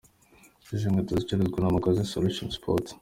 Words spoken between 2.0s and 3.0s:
Solution Sports.